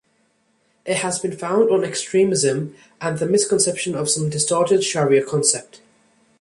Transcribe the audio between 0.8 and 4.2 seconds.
It has been founded on extremism, and the misconception of